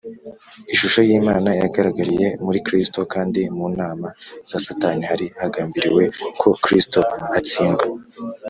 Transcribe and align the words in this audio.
Ishusho 0.73 0.99
y’Imana 1.09 1.49
yagaragariye 1.61 2.27
muri 2.45 2.59
Kristo, 2.67 2.99
kandi 3.13 3.41
mu 3.57 3.67
nama 3.79 4.07
za 4.49 4.57
Satani 4.65 5.03
hari 5.11 5.25
hagambiriwe 5.41 6.03
ko 6.41 6.49
Kristo 6.63 6.99
atsindwa. 7.39 7.85